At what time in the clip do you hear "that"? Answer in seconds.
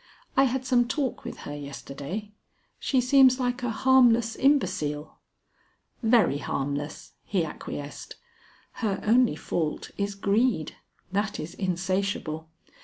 11.11-11.39